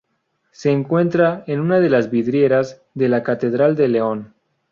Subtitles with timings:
[0.49, 4.33] Se encuentra en una de las vidrieras de la Catedral de León.